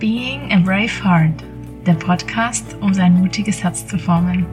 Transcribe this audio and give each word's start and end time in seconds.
Being 0.00 0.50
a 0.50 0.58
Brave 0.58 1.04
Heart, 1.04 1.44
der 1.84 1.92
Podcast, 1.92 2.74
um 2.80 2.94
sein 2.94 3.18
mutiges 3.18 3.62
Herz 3.62 3.86
zu 3.86 3.98
formen. 3.98 4.46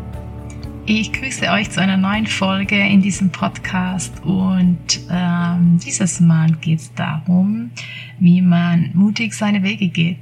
Ich 0.85 1.13
grüße 1.13 1.49
euch 1.49 1.71
zu 1.71 1.81
einer 1.81 1.95
neuen 1.95 2.27
Folge 2.27 2.77
in 2.77 3.01
diesem 3.01 3.29
Podcast 3.29 4.21
und 4.25 4.77
ähm, 5.09 5.79
dieses 5.85 6.19
Mal 6.19 6.51
geht 6.51 6.79
es 6.79 6.93
darum, 6.95 7.71
wie 8.19 8.41
man 8.41 8.91
mutig 8.93 9.33
seine 9.33 9.63
Wege 9.63 9.87
geht. 9.87 10.19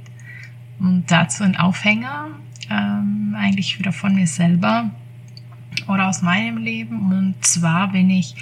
Und 0.78 1.10
dazu 1.10 1.42
ein 1.42 1.56
Aufhänger, 1.56 2.28
ähm, 2.70 3.34
eigentlich 3.36 3.80
wieder 3.80 3.90
von 3.90 4.14
mir 4.14 4.28
selber 4.28 4.92
oder 5.88 6.06
aus 6.06 6.22
meinem 6.22 6.58
Leben. 6.58 7.10
Und 7.10 7.44
zwar 7.44 7.90
bin 7.90 8.10
ich 8.10 8.36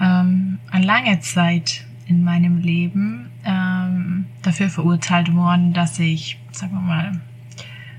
ähm, 0.00 0.60
eine 0.70 0.86
lange 0.86 1.18
Zeit 1.18 1.84
in 2.06 2.22
meinem 2.22 2.58
Leben 2.58 3.30
ähm, 3.44 4.19
dafür 4.42 4.70
verurteilt 4.70 5.34
worden, 5.34 5.72
dass 5.72 5.98
ich, 5.98 6.38
sagen 6.52 6.72
wir 6.72 6.80
mal, 6.80 7.20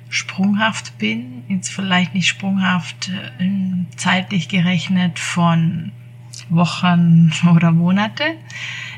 sprunghaft 0.10 0.98
bin. 0.98 1.44
Jetzt 1.48 1.70
vielleicht 1.70 2.14
nicht 2.14 2.28
sprunghaft 2.28 3.10
äh, 3.40 3.50
zeitlich 3.96 4.50
gerechnet 4.50 5.20
von 5.20 5.92
Wochen 6.50 7.32
oder 7.56 7.72
Monate, 7.72 8.36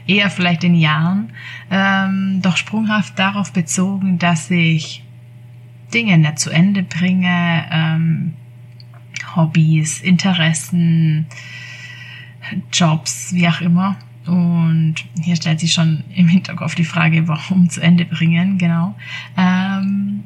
eher 0.07 0.29
vielleicht 0.29 0.63
in 0.63 0.75
Jahren, 0.75 1.31
ähm, 1.71 2.39
doch 2.41 2.57
sprunghaft 2.57 3.17
darauf 3.17 3.53
bezogen, 3.53 4.19
dass 4.19 4.49
ich 4.51 5.03
Dinge 5.93 6.17
nicht 6.17 6.39
zu 6.39 6.49
Ende 6.49 6.83
bringe, 6.83 7.65
ähm, 7.71 8.33
Hobbys, 9.35 10.01
Interessen, 10.01 11.27
Jobs, 12.71 13.33
wie 13.33 13.47
auch 13.47 13.61
immer. 13.61 13.97
Und 14.25 14.95
hier 15.21 15.35
stellt 15.35 15.59
sich 15.59 15.73
schon 15.73 16.03
im 16.15 16.27
Hinterkopf 16.27 16.75
die 16.75 16.85
Frage, 16.85 17.27
warum 17.27 17.69
zu 17.69 17.81
Ende 17.81 18.05
bringen, 18.05 18.57
genau. 18.57 18.95
Ähm, 19.37 20.23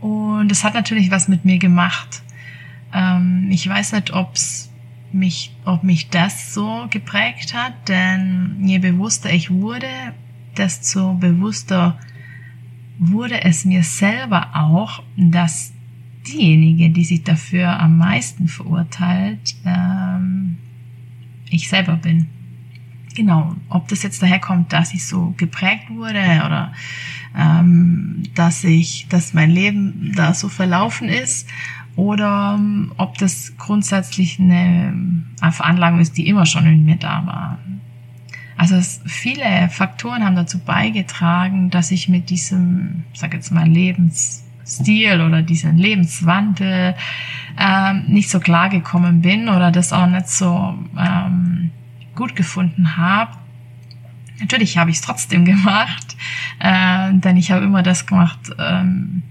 und 0.00 0.50
es 0.50 0.64
hat 0.64 0.74
natürlich 0.74 1.10
was 1.10 1.28
mit 1.28 1.44
mir 1.44 1.58
gemacht. 1.58 2.22
Ähm, 2.92 3.48
ich 3.50 3.68
weiß 3.68 3.92
nicht, 3.92 4.12
ob's 4.12 4.70
mich, 5.12 5.54
ob 5.64 5.82
mich 5.82 6.10
das 6.10 6.52
so 6.52 6.86
geprägt 6.90 7.54
hat, 7.54 7.88
denn 7.88 8.56
je 8.62 8.78
bewusster 8.78 9.32
ich 9.32 9.50
wurde, 9.50 9.88
desto 10.56 11.14
bewusster 11.14 11.98
wurde 12.98 13.42
es 13.42 13.64
mir 13.64 13.82
selber 13.82 14.50
auch, 14.54 15.02
dass 15.16 15.72
diejenige, 16.26 16.90
die 16.90 17.04
sich 17.04 17.22
dafür 17.22 17.78
am 17.78 17.98
meisten 17.98 18.48
verurteilt, 18.48 19.54
ähm, 19.64 20.58
ich 21.48 21.68
selber 21.68 21.96
bin. 21.96 22.26
Genau, 23.16 23.56
ob 23.70 23.88
das 23.88 24.02
jetzt 24.02 24.22
daherkommt, 24.22 24.74
dass 24.74 24.92
ich 24.92 25.06
so 25.06 25.32
geprägt 25.38 25.88
wurde 25.88 26.20
oder 26.44 26.72
ähm, 27.34 28.24
dass 28.34 28.62
ich, 28.62 29.06
dass 29.08 29.32
mein 29.32 29.50
Leben 29.50 30.12
da 30.14 30.34
so 30.34 30.50
verlaufen 30.50 31.08
ist 31.08 31.48
oder 31.96 32.56
ähm, 32.58 32.92
ob 32.98 33.16
das 33.16 33.54
grundsätzlich 33.56 34.38
eine, 34.38 34.92
eine 35.40 35.52
Veranlagung 35.52 35.98
ist, 35.98 36.18
die 36.18 36.28
immer 36.28 36.44
schon 36.44 36.66
in 36.66 36.84
mir 36.84 36.96
da 36.96 37.24
war. 37.24 37.58
Also 38.58 38.74
es, 38.76 39.00
viele 39.06 39.70
Faktoren 39.70 40.22
haben 40.22 40.36
dazu 40.36 40.58
beigetragen, 40.58 41.70
dass 41.70 41.90
ich 41.90 42.10
mit 42.10 42.28
diesem, 42.28 43.04
sag 43.14 43.32
jetzt 43.32 43.50
mal, 43.50 43.66
Lebensstil 43.66 45.22
oder 45.22 45.40
diesem 45.40 45.76
Lebenswandel 45.76 46.94
ähm, 47.58 48.04
nicht 48.08 48.28
so 48.28 48.40
klar 48.40 48.68
gekommen 48.68 49.22
bin 49.22 49.48
oder 49.48 49.70
das 49.70 49.94
auch 49.94 50.06
nicht 50.06 50.28
so 50.28 50.74
ähm, 50.98 51.55
gut 52.16 52.34
gefunden 52.34 52.96
habe. 52.96 53.36
Natürlich 54.40 54.76
habe 54.76 54.90
ich 54.90 54.96
es 54.96 55.02
trotzdem 55.02 55.44
gemacht, 55.44 56.16
äh, 56.58 57.12
denn 57.12 57.36
ich 57.36 57.52
habe 57.52 57.64
immer 57.64 57.82
das 57.82 58.06
gemacht, 58.06 58.40
ähm, 58.58 59.22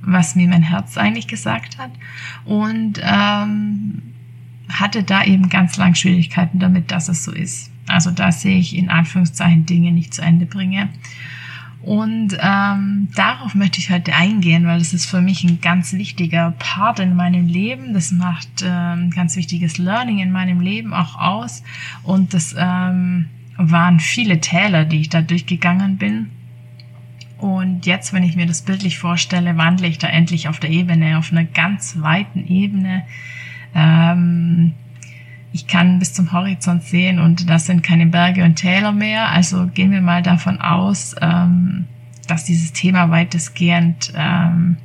was 0.00 0.34
mir 0.34 0.48
mein 0.48 0.62
Herz 0.62 0.96
eigentlich 0.98 1.28
gesagt 1.28 1.78
hat 1.78 1.90
und 2.44 3.00
ähm, 3.02 4.02
hatte 4.68 5.02
da 5.02 5.24
eben 5.24 5.48
ganz 5.48 5.76
lang 5.76 5.94
Schwierigkeiten 5.94 6.58
damit, 6.58 6.90
dass 6.90 7.08
es 7.08 7.24
so 7.24 7.32
ist. 7.32 7.70
Also 7.88 8.10
dass 8.10 8.44
ich 8.44 8.76
in 8.76 8.88
Anführungszeichen 8.88 9.66
Dinge 9.66 9.92
nicht 9.92 10.12
zu 10.12 10.22
Ende 10.22 10.46
bringe 10.46 10.88
und 11.82 12.36
ähm, 12.40 13.08
darauf 13.14 13.54
möchte 13.54 13.78
ich 13.78 13.90
heute 13.90 14.14
eingehen, 14.14 14.66
weil 14.66 14.78
das 14.78 14.92
ist 14.92 15.06
für 15.06 15.20
mich 15.20 15.44
ein 15.44 15.60
ganz 15.60 15.92
wichtiger 15.92 16.52
Part 16.58 16.98
in 16.98 17.14
meinem 17.14 17.46
Leben. 17.46 17.94
Das 17.94 18.10
macht 18.10 18.64
ähm, 18.64 19.10
ganz 19.10 19.36
wichtiges 19.36 19.78
Learning 19.78 20.18
in 20.18 20.32
meinem 20.32 20.60
Leben 20.60 20.92
auch 20.92 21.16
aus. 21.16 21.62
Und 22.02 22.34
das 22.34 22.56
ähm, 22.58 23.26
waren 23.56 24.00
viele 24.00 24.40
Täler, 24.40 24.84
die 24.84 25.02
ich 25.02 25.10
da 25.10 25.22
durchgegangen 25.22 25.96
bin. 25.96 26.30
Und 27.38 27.86
jetzt, 27.86 28.12
wenn 28.12 28.22
ich 28.22 28.34
mir 28.34 28.46
das 28.46 28.62
bildlich 28.62 28.98
vorstelle, 28.98 29.56
wandle 29.56 29.86
ich 29.86 29.98
da 29.98 30.08
endlich 30.08 30.48
auf 30.48 30.58
der 30.58 30.70
Ebene, 30.70 31.18
auf 31.18 31.30
einer 31.30 31.44
ganz 31.44 32.00
weiten 32.00 32.46
Ebene. 32.46 33.04
Ähm, 33.74 34.72
ich 35.52 35.66
kann 35.66 35.98
bis 35.98 36.12
zum 36.12 36.32
Horizont 36.32 36.82
sehen 36.82 37.18
und 37.18 37.48
das 37.48 37.66
sind 37.66 37.82
keine 37.82 38.06
Berge 38.06 38.44
und 38.44 38.56
Täler 38.56 38.92
mehr. 38.92 39.30
Also 39.30 39.66
gehen 39.68 39.90
wir 39.90 40.00
mal 40.00 40.22
davon 40.22 40.60
aus, 40.60 41.14
ähm, 41.20 41.86
dass 42.26 42.44
dieses 42.44 42.72
Thema 42.72 43.10
weitestgehend 43.10 44.12
ähm, 44.14 44.76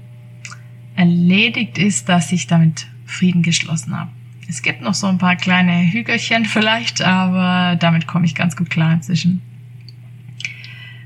erledigt 0.96 1.78
ist, 1.78 2.10
dass 2.10 2.32
ich 2.32 2.48
damit 2.48 2.88
Frieden 3.06 3.42
geschlossen 3.42 3.98
habe. 3.98 4.12
Es 4.48 4.62
gibt 4.62 4.82
noch 4.82 4.94
so 4.94 5.08
ein 5.08 5.18
paar 5.18 5.36
kleine 5.36 5.92
Hügelchen 5.92 6.46
vielleicht, 6.46 7.02
aber 7.02 7.76
damit 7.78 8.08
komme 8.08 8.26
ich 8.26 8.36
ganz 8.36 8.56
gut 8.56 8.70
klar 8.70 8.94
inzwischen. 8.94 9.42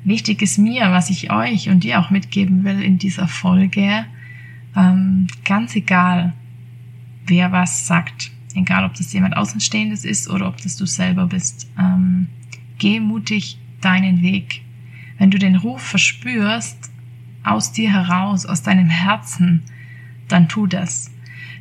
Wichtig 0.04 0.42
ist 0.42 0.58
mir, 0.58 0.92
was 0.92 1.10
ich 1.10 1.32
euch 1.32 1.70
und 1.70 1.84
dir 1.84 2.00
auch 2.00 2.12
mitgeben 2.12 2.64
will 2.64 2.82
in 2.82 2.98
dieser 2.98 3.28
Folge, 3.28 4.06
ähm, 4.76 5.28
ganz 5.44 5.76
egal, 5.76 6.34
wer 7.26 7.52
was 7.52 7.88
sagt, 7.88 8.32
egal 8.56 8.86
ob 8.86 8.94
das 8.96 9.14
jemand 9.14 9.38
Außenstehendes 9.38 10.06
ist 10.06 10.30
oder 10.30 10.48
ob 10.48 10.58
das 10.62 10.78
du 10.78 10.86
selber 10.86 11.28
bist. 11.28 11.70
Ähm, 11.78 12.28
geh 12.78 13.00
mutig 13.00 13.58
deinen 13.82 14.22
Weg. 14.22 14.62
Wenn 15.18 15.32
du 15.32 15.38
den 15.38 15.56
Ruf 15.56 15.82
verspürst, 15.82 16.92
aus 17.44 17.72
dir 17.72 17.92
heraus, 17.92 18.46
aus 18.46 18.64
deinem 18.64 18.90
Herzen, 18.90 19.64
dann 20.28 20.50
tu 20.50 20.68
das. 20.68 21.12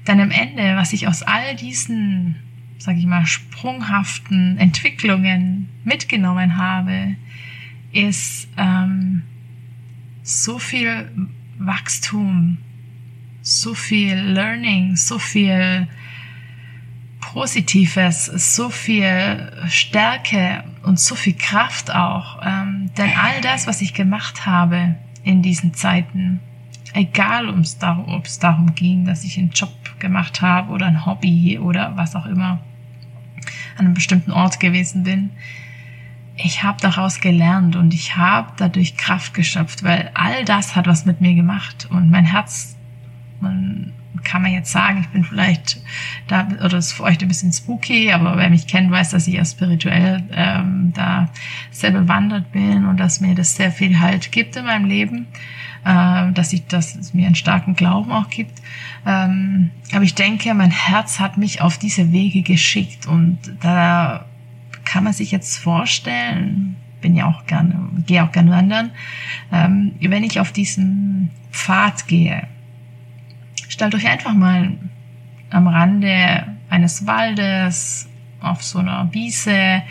Denn 0.06 0.20
am 0.20 0.30
Ende, 0.30 0.76
was 0.76 0.92
ich 0.92 1.06
aus 1.08 1.22
all 1.22 1.56
diesen, 1.56 2.36
sag 2.78 2.96
ich 2.96 3.06
mal, 3.06 3.26
sprunghaften 3.26 4.58
Entwicklungen 4.58 5.68
mitgenommen 5.84 6.56
habe, 6.56 7.16
ist 7.92 8.48
ähm, 8.56 9.22
so 10.22 10.58
viel 10.58 11.10
Wachstum, 11.58 12.58
so 13.42 13.74
viel 13.74 14.14
Learning, 14.14 14.96
so 14.96 15.18
viel 15.18 15.86
Positives, 17.34 18.26
so 18.26 18.70
viel 18.70 19.50
Stärke 19.66 20.62
und 20.84 21.00
so 21.00 21.16
viel 21.16 21.34
Kraft 21.34 21.92
auch. 21.92 22.40
Ähm, 22.46 22.90
denn 22.96 23.10
all 23.20 23.40
das, 23.40 23.66
was 23.66 23.82
ich 23.82 23.92
gemacht 23.92 24.46
habe 24.46 24.94
in 25.24 25.42
diesen 25.42 25.74
Zeiten, 25.74 26.38
egal 26.92 27.48
ob 27.48 27.58
es 27.58 27.76
darum, 27.76 28.22
darum 28.40 28.74
ging, 28.76 29.04
dass 29.04 29.24
ich 29.24 29.36
einen 29.36 29.50
Job 29.50 29.72
gemacht 29.98 30.42
habe 30.42 30.70
oder 30.72 30.86
ein 30.86 31.06
Hobby 31.06 31.58
oder 31.58 31.96
was 31.96 32.14
auch 32.14 32.26
immer, 32.26 32.60
an 33.76 33.86
einem 33.86 33.94
bestimmten 33.94 34.30
Ort 34.30 34.60
gewesen 34.60 35.02
bin, 35.02 35.30
ich 36.36 36.62
habe 36.62 36.80
daraus 36.80 37.20
gelernt 37.20 37.74
und 37.74 37.94
ich 37.94 38.16
habe 38.16 38.52
dadurch 38.58 38.96
Kraft 38.96 39.34
geschöpft, 39.34 39.82
weil 39.82 40.12
all 40.14 40.44
das 40.44 40.76
hat 40.76 40.86
was 40.86 41.04
mit 41.04 41.20
mir 41.20 41.34
gemacht 41.34 41.88
und 41.90 42.12
mein 42.12 42.26
Herz, 42.26 42.76
man, 43.40 43.92
kann 44.24 44.42
man 44.42 44.52
jetzt 44.52 44.72
sagen, 44.72 45.00
ich 45.02 45.08
bin 45.08 45.24
vielleicht 45.24 45.80
da, 46.26 46.46
oder 46.46 46.70
das 46.70 46.86
ist 46.86 46.92
für 46.94 47.04
euch 47.04 47.20
ein 47.20 47.28
bisschen 47.28 47.52
spooky, 47.52 48.10
aber 48.12 48.36
wer 48.36 48.50
mich 48.50 48.66
kennt, 48.66 48.90
weiß, 48.90 49.10
dass 49.10 49.26
ich 49.26 49.34
ja 49.34 49.44
spirituell 49.44 50.22
ähm, 50.32 50.92
da 50.94 51.28
sehr 51.70 51.90
bewandert 51.90 52.50
bin 52.52 52.86
und 52.86 52.98
dass 52.98 53.20
mir 53.20 53.34
das 53.34 53.56
sehr 53.56 53.70
viel 53.70 54.00
Halt 54.00 54.32
gibt 54.32 54.56
in 54.56 54.64
meinem 54.64 54.86
Leben, 54.86 55.26
äh, 55.84 56.32
dass 56.32 56.52
ich, 56.52 56.66
dass 56.66 56.96
es 56.96 57.14
mir 57.14 57.26
einen 57.26 57.34
starken 57.34 57.74
Glauben 57.74 58.10
auch 58.10 58.28
gibt. 58.30 58.60
Ähm, 59.06 59.70
aber 59.92 60.02
ich 60.02 60.14
denke, 60.14 60.52
mein 60.54 60.70
Herz 60.70 61.20
hat 61.20 61.36
mich 61.36 61.60
auf 61.60 61.78
diese 61.78 62.12
Wege 62.12 62.42
geschickt 62.42 63.06
und 63.06 63.38
da 63.60 64.24
kann 64.84 65.04
man 65.04 65.12
sich 65.12 65.30
jetzt 65.30 65.58
vorstellen, 65.58 66.76
bin 67.00 67.14
ja 67.14 67.26
auch 67.26 67.46
gerne, 67.46 67.88
gehe 68.06 68.24
auch 68.24 68.32
gerne 68.32 68.50
wandern, 68.50 68.90
ähm, 69.52 69.92
wenn 70.00 70.24
ich 70.24 70.40
auf 70.40 70.52
diesen 70.52 71.30
Pfad 71.50 72.08
gehe, 72.08 72.48
Stellt 73.74 73.96
euch 73.96 74.06
einfach 74.08 74.34
mal 74.34 74.78
am 75.50 75.66
Rande 75.66 76.46
eines 76.70 77.08
Waldes 77.08 78.08
auf 78.40 78.62
so 78.62 78.78
einer 78.78 79.08
Wiese. 79.10 79.82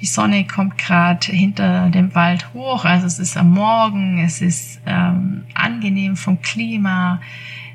Die 0.00 0.06
Sonne 0.06 0.44
kommt 0.44 0.76
gerade 0.76 1.24
hinter 1.30 1.88
dem 1.90 2.16
Wald 2.16 2.52
hoch, 2.52 2.84
also 2.84 3.06
es 3.06 3.20
ist 3.20 3.36
am 3.36 3.52
Morgen, 3.52 4.18
es 4.18 4.42
ist 4.42 4.80
ähm, 4.86 5.44
angenehm 5.54 6.16
vom 6.16 6.42
Klima, 6.42 7.20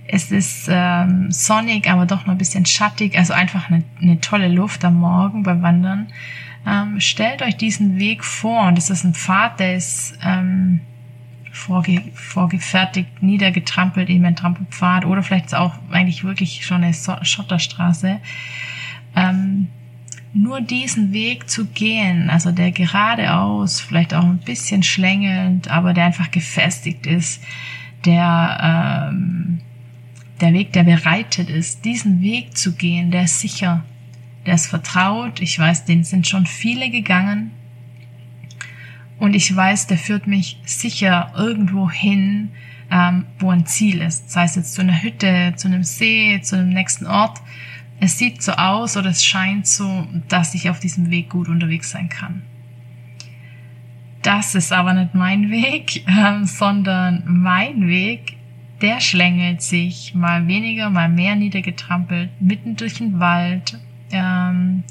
es 0.05 0.33
ist 0.33 0.67
ähm, 0.69 1.31
sonnig, 1.31 1.89
aber 1.89 2.05
doch 2.05 2.25
noch 2.25 2.33
ein 2.33 2.37
bisschen 2.37 2.65
schattig, 2.65 3.17
also 3.17 3.31
einfach 3.31 3.71
eine, 3.71 3.85
eine 4.01 4.19
tolle 4.19 4.49
Luft 4.49 4.83
am 4.83 4.95
Morgen 4.95 5.43
beim 5.43 5.61
Wandern. 5.61 6.07
Ähm, 6.67 6.99
stellt 6.99 7.41
euch 7.41 7.55
diesen 7.55 7.99
Weg 7.99 8.25
vor 8.25 8.67
und 8.67 8.77
es 8.77 8.89
ist 8.89 9.05
ein 9.05 9.13
Pfad, 9.13 9.61
der 9.61 9.77
ist 9.77 10.13
ähm, 10.25 10.81
vorge 11.51 12.01
vorgefertigt, 12.13 13.21
niedergetrampelt, 13.21 14.09
eben 14.09 14.25
ein 14.25 14.35
Trampelpfad 14.35 15.05
oder 15.05 15.23
vielleicht 15.23 15.53
auch 15.53 15.75
eigentlich 15.91 16.23
wirklich 16.23 16.65
schon 16.65 16.83
eine 16.83 16.93
so 16.93 17.15
Schotterstraße. 17.21 18.19
Ähm, 19.15 19.67
nur 20.33 20.61
diesen 20.61 21.11
Weg 21.11 21.49
zu 21.49 21.65
gehen, 21.65 22.29
also 22.29 22.51
der 22.51 22.71
geradeaus, 22.71 23.81
vielleicht 23.81 24.13
auch 24.13 24.23
ein 24.23 24.37
bisschen 24.37 24.81
schlängelnd, 24.81 25.69
aber 25.69 25.93
der 25.93 26.05
einfach 26.05 26.31
gefestigt 26.31 27.05
ist, 27.05 27.43
der, 28.05 29.09
ähm, 29.11 29.59
der 30.39 30.53
Weg, 30.53 30.71
der 30.71 30.83
bereitet 30.83 31.49
ist, 31.49 31.83
diesen 31.83 32.21
Weg 32.21 32.57
zu 32.57 32.73
gehen, 32.73 33.11
der 33.11 33.23
ist 33.23 33.41
sicher, 33.41 33.83
der 34.45 34.55
ist 34.55 34.67
vertraut. 34.67 35.41
Ich 35.41 35.59
weiß, 35.59 35.85
den 35.85 36.03
sind 36.03 36.27
schon 36.27 36.45
viele 36.45 36.89
gegangen. 36.89 37.51
Und 39.21 39.35
ich 39.35 39.55
weiß, 39.55 39.85
der 39.85 39.99
führt 39.99 40.25
mich 40.25 40.57
sicher 40.65 41.31
irgendwo 41.37 41.91
hin, 41.91 42.49
ähm, 42.89 43.27
wo 43.37 43.51
ein 43.51 43.67
Ziel 43.67 44.01
ist. 44.01 44.31
Sei 44.31 44.45
es 44.45 44.55
jetzt 44.55 44.73
zu 44.73 44.81
einer 44.81 45.03
Hütte, 45.03 45.53
zu 45.57 45.67
einem 45.67 45.83
See, 45.83 46.41
zu 46.41 46.55
einem 46.57 46.69
nächsten 46.69 47.05
Ort. 47.05 47.37
Es 47.99 48.17
sieht 48.17 48.41
so 48.41 48.53
aus 48.53 48.97
oder 48.97 49.11
es 49.11 49.23
scheint 49.23 49.67
so, 49.67 50.07
dass 50.27 50.55
ich 50.55 50.71
auf 50.71 50.79
diesem 50.79 51.11
Weg 51.11 51.29
gut 51.29 51.49
unterwegs 51.49 51.91
sein 51.91 52.09
kann. 52.09 52.41
Das 54.23 54.55
ist 54.55 54.73
aber 54.73 54.95
nicht 54.95 55.13
mein 55.13 55.51
Weg, 55.51 56.03
ähm, 56.07 56.45
sondern 56.45 57.21
mein 57.27 57.87
Weg, 57.87 58.37
der 58.81 58.99
schlängelt 59.01 59.61
sich 59.61 60.15
mal 60.15 60.47
weniger, 60.47 60.89
mal 60.89 61.09
mehr 61.09 61.35
niedergetrampelt, 61.35 62.31
mitten 62.41 62.75
durch 62.75 62.95
den 62.95 63.19
Wald, 63.19 63.77
ähm, 64.11 64.81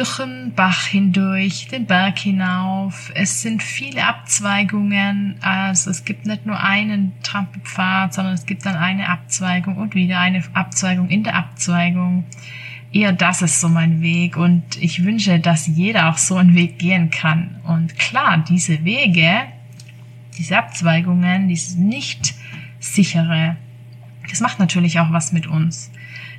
durch 0.00 0.16
den 0.16 0.54
Bach 0.54 0.86
hindurch, 0.86 1.68
den 1.68 1.84
Berg 1.84 2.20
hinauf. 2.20 3.12
Es 3.14 3.42
sind 3.42 3.62
viele 3.62 4.06
Abzweigungen. 4.06 5.36
Also 5.42 5.90
es 5.90 6.06
gibt 6.06 6.24
nicht 6.24 6.46
nur 6.46 6.58
einen 6.58 7.12
Trampelpfad, 7.22 8.14
sondern 8.14 8.32
es 8.32 8.46
gibt 8.46 8.64
dann 8.64 8.76
eine 8.76 9.10
Abzweigung 9.10 9.76
und 9.76 9.94
wieder 9.94 10.18
eine 10.18 10.42
Abzweigung 10.54 11.10
in 11.10 11.22
der 11.22 11.34
Abzweigung. 11.36 12.24
Eher 12.90 13.12
das 13.12 13.42
ist 13.42 13.60
so 13.60 13.68
mein 13.68 14.00
Weg 14.00 14.38
und 14.38 14.62
ich 14.80 15.04
wünsche, 15.04 15.38
dass 15.38 15.66
jeder 15.66 16.08
auch 16.08 16.16
so 16.16 16.36
einen 16.36 16.54
Weg 16.54 16.78
gehen 16.78 17.10
kann. 17.10 17.60
Und 17.64 17.98
klar, 17.98 18.42
diese 18.48 18.82
Wege, 18.84 19.42
diese 20.38 20.56
Abzweigungen, 20.56 21.46
dieses 21.46 21.76
nicht 21.76 22.34
sichere, 22.78 23.56
das 24.28 24.40
macht 24.40 24.58
natürlich 24.58 25.00
auch 25.00 25.12
was 25.12 25.32
mit 25.32 25.46
uns. 25.46 25.90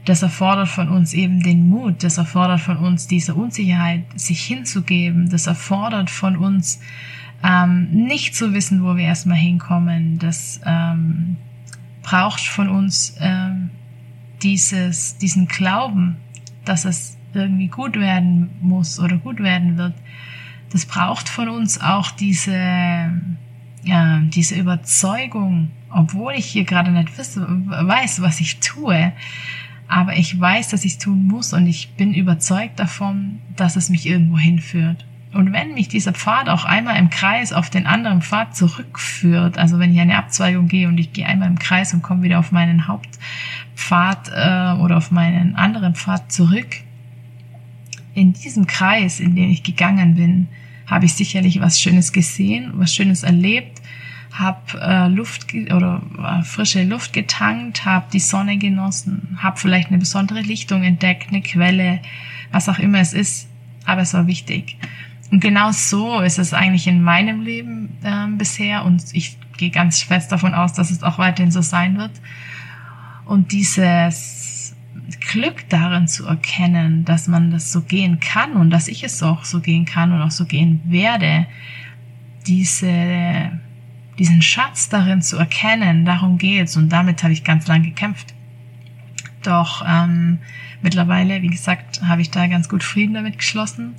Das 0.06 0.24
erfordert 0.24 0.68
von 0.68 0.90
uns 0.90 1.14
eben 1.14 1.42
den 1.42 1.68
Mut, 1.68 2.04
das 2.04 2.18
erfordert 2.18 2.62
von 2.62 2.78
uns 2.78 3.08
diese 3.08 3.36
Unsicherheit, 3.36 4.04
sich 4.16 4.42
hinzugeben, 4.42 5.30
das 5.30 5.48
erfordert 5.48 6.10
von 6.10 6.38
uns 6.38 6.80
ähm, 7.44 7.90
nicht 7.92 8.36
zu 8.36 8.54
wissen, 8.54 8.84
wo 8.84 8.96
wir 8.96 9.06
erstmal 9.06 9.38
hinkommen, 9.38 10.18
das 10.20 10.60
ähm, 10.66 11.38
braucht 12.02 12.42
von 12.42 12.70
uns 12.70 13.16
ähm, 13.20 13.70
dieses, 14.42 15.18
diesen 15.18 15.48
Glauben, 15.48 16.18
dass 16.66 16.86
es 16.86 17.18
irgendwie 17.34 17.68
gut 17.68 17.96
werden 17.96 18.50
muss 18.62 19.00
oder 19.00 19.18
gut 19.18 19.40
werden 19.40 19.78
wird. 19.78 19.94
Das 20.72 20.86
braucht 20.86 21.30
von 21.30 21.50
uns 21.50 21.80
auch 21.82 22.12
diese, 22.12 23.12
ja, 23.84 24.20
diese 24.22 24.56
Überzeugung, 24.56 25.72
obwohl 25.94 26.34
ich 26.34 26.46
hier 26.46 26.64
gerade 26.64 26.92
nicht 26.92 27.18
wisse, 27.18 27.46
weiß, 27.48 28.22
was 28.22 28.40
ich 28.40 28.60
tue, 28.60 29.12
aber 29.88 30.16
ich 30.16 30.40
weiß, 30.40 30.70
dass 30.70 30.86
ich 30.86 30.94
es 30.94 30.98
tun 31.00 31.28
muss 31.28 31.54
und 31.54 31.68
ich 31.68 31.94
bin 31.96 32.14
überzeugt 32.14 32.80
davon, 32.80 33.40
dass 33.56 33.76
es 33.76 33.90
mich 33.90 34.08
irgendwo 34.08 34.38
hinführt. 34.38 35.06
Und 35.34 35.54
wenn 35.54 35.74
mich 35.74 35.88
dieser 35.88 36.12
Pfad 36.12 36.50
auch 36.50 36.66
einmal 36.66 36.98
im 36.98 37.10
Kreis 37.10 37.54
auf 37.54 37.70
den 37.70 37.88
anderen 37.88 38.22
Pfad 38.22 38.56
zurückführt, 38.56 39.58
also 39.58 39.80
wenn 39.80 39.94
ich 39.94 40.00
eine 40.00 40.18
Abzweigung 40.18 40.68
gehe 40.68 40.88
und 40.88 40.98
ich 40.98 41.14
gehe 41.14 41.26
einmal 41.26 41.48
im 41.48 41.60
Kreis 41.60 41.94
und 41.94 42.02
komme 42.02 42.24
wieder 42.24 42.40
auf 42.40 42.52
meinen 42.52 42.88
Hauptpfad 42.88 44.30
äh, 44.30 44.82
oder 44.82 44.98
auf 44.98 45.12
meinen 45.12 45.56
anderen 45.56 45.96
Pfad 45.96 46.32
zurück, 46.32 46.68
in 48.14 48.34
diesem 48.34 48.68
Kreis, 48.68 49.22
in 49.22 49.36
den 49.36 49.50
ich 49.50 49.64
gegangen 49.64 50.16
bin, 50.16 50.50
habe 50.86 51.06
ich 51.06 51.14
sicherlich 51.14 51.62
was 51.62 51.80
Schönes 51.80 52.12
gesehen, 52.12 52.72
was 52.76 52.94
Schönes 52.94 53.24
erlebt 53.24 53.71
habe 54.32 54.80
äh, 54.80 55.08
Luft 55.08 55.54
oder 55.54 56.02
äh, 56.18 56.44
frische 56.44 56.84
Luft 56.84 57.14
getankt, 57.14 57.86
habe 57.86 58.06
die 58.12 58.20
Sonne 58.20 58.58
genossen, 58.58 59.38
habe 59.42 59.60
vielleicht 59.60 59.90
eine 59.90 59.98
besondere 59.98 60.42
Lichtung 60.42 60.84
entdeckt, 60.84 61.30
eine 61.30 61.42
Quelle, 61.42 62.00
was 62.52 62.70
auch 62.70 62.80
immer 62.80 63.00
es 63.00 63.14
ist, 63.14 63.50
aber 63.86 64.02
es 64.02 64.14
war 64.14 64.28
wichtig. 64.28 64.78
Und 65.32 65.40
genau 65.42 65.72
so 65.72 66.20
ist 66.20 66.40
es 66.40 66.54
eigentlich 66.54 66.88
in 66.88 67.02
meinem 67.02 67.42
Leben 67.42 67.98
äh, 68.04 68.28
bisher 68.38 68.86
und 68.86 69.04
ich 69.14 69.38
gehe 69.58 69.70
ganz 69.70 70.02
fest 70.02 70.32
davon 70.32 70.54
aus, 70.54 70.74
dass 70.74 70.92
es 70.92 71.04
auch 71.04 71.18
weiterhin 71.18 71.52
so 71.52 71.62
sein 71.62 71.98
wird. 71.98 72.12
Und 73.26 73.52
dieses 73.52 74.76
Glück 75.32 75.70
darin 75.70 76.08
zu 76.08 76.26
erkennen, 76.26 77.06
dass 77.06 77.28
man 77.28 77.52
das 77.52 77.72
so 77.72 77.82
gehen 77.82 78.20
kann 78.20 78.54
und 78.54 78.70
dass 78.70 78.88
ich 78.88 79.04
es 79.04 79.22
auch 79.24 79.46
so 79.46 79.62
gehen 79.62 79.86
kann 79.86 80.12
und 80.12 80.22
auch 80.22 80.32
so 80.32 80.46
gehen 80.46 80.82
werde, 80.86 81.46
diese 82.48 83.52
diesen 84.22 84.44
Schatz 84.44 84.88
darin 84.88 85.24
zu 85.24 85.36
erkennen, 85.38 86.06
darum 86.06 86.38
geht's 86.38 86.78
und 86.78 86.90
damit 86.90 87.24
habe 87.24 87.34
ich 87.34 87.44
ganz 87.44 87.66
lang 87.66 87.82
gekämpft. 87.82 88.36
Doch 89.42 89.84
ähm, 89.84 90.38
mittlerweile, 90.84 91.42
wie 91.42 91.48
gesagt, 91.48 92.04
habe 92.04 92.22
ich 92.22 92.30
da 92.30 92.46
ganz 92.46 92.70
gut 92.70 92.84
Frieden 92.84 93.16
damit 93.16 93.40
geschlossen 93.40 93.96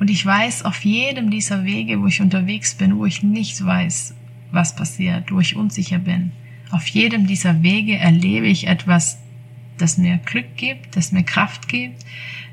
und 0.00 0.08
ich 0.08 0.24
weiß 0.24 0.64
auf 0.64 0.86
jedem 0.86 1.30
dieser 1.30 1.66
Wege, 1.66 2.00
wo 2.00 2.06
ich 2.06 2.22
unterwegs 2.22 2.76
bin, 2.76 2.96
wo 2.96 3.04
ich 3.04 3.22
nicht 3.22 3.62
weiß, 3.62 4.14
was 4.52 4.74
passiert, 4.74 5.30
wo 5.30 5.38
ich 5.38 5.54
unsicher 5.54 5.98
bin, 5.98 6.32
auf 6.70 6.86
jedem 6.86 7.26
dieser 7.26 7.62
Wege 7.62 7.98
erlebe 7.98 8.46
ich 8.46 8.68
etwas, 8.68 9.18
das 9.76 9.98
mir 9.98 10.16
Glück 10.16 10.56
gibt, 10.56 10.96
das 10.96 11.12
mir 11.12 11.24
Kraft 11.24 11.68
gibt, 11.68 12.06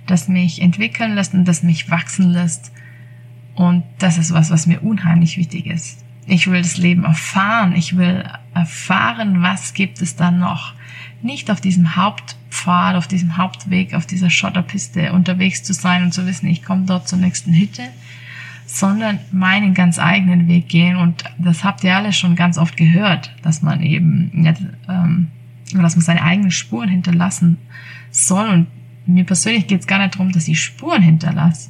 das 0.06 0.28
mich 0.28 0.62
entwickeln 0.62 1.16
lässt 1.16 1.34
und 1.34 1.46
das 1.46 1.64
mich 1.64 1.90
wachsen 1.90 2.32
lässt. 2.32 2.74
Und 3.56 3.84
das 4.00 4.18
ist 4.18 4.34
was, 4.34 4.52
was 4.52 4.68
mir 4.68 4.84
unheimlich 4.84 5.38
wichtig 5.38 5.66
ist. 5.68 6.05
Ich 6.28 6.48
will 6.50 6.62
das 6.62 6.78
Leben 6.78 7.04
erfahren. 7.04 7.74
Ich 7.76 7.98
will 7.98 8.24
erfahren, 8.54 9.42
was 9.42 9.74
gibt 9.74 10.02
es 10.02 10.16
da 10.16 10.32
noch. 10.32 10.74
Nicht 11.22 11.52
auf 11.52 11.62
diesem 11.62 11.96
Hauptpfad, 11.96 12.96
auf 12.96 13.08
diesem 13.08 13.38
Hauptweg, 13.38 13.94
auf 13.94 14.06
dieser 14.06 14.30
Schotterpiste 14.30 15.14
unterwegs 15.14 15.64
zu 15.64 15.74
sein 15.74 16.04
und 16.04 16.14
zu 16.14 16.26
wissen, 16.26 16.48
ich 16.48 16.64
komme 16.64 16.86
dort 16.86 17.08
zur 17.08 17.20
nächsten 17.20 17.54
Hütte, 17.54 17.84
sondern 18.66 19.20
meinen 19.32 19.74
ganz 19.74 20.00
eigenen 20.00 20.48
Weg 20.48 20.68
gehen. 20.70 20.98
Und 20.98 21.24
das 21.38 21.64
habt 21.64 21.84
ihr 21.84 21.96
alle 21.96 22.14
schon 22.14 22.36
ganz 22.36 22.58
oft 22.58 22.76
gehört, 22.76 23.32
dass 23.44 23.62
man 23.62 23.82
eben 23.82 24.32
nicht, 24.34 24.62
ähm, 24.90 25.28
dass 25.74 25.96
man 25.96 26.06
seine 26.06 26.24
eigenen 26.24 26.52
Spuren 26.52 26.90
hinterlassen 26.90 27.58
soll. 28.10 28.50
Und 28.50 28.68
mir 29.06 29.26
persönlich 29.26 29.68
geht 29.68 29.82
es 29.82 29.88
gar 29.88 30.00
nicht 30.00 30.16
darum, 30.16 30.32
dass 30.32 30.48
ich 30.48 30.62
Spuren 30.62 31.04
hinterlasse, 31.04 31.70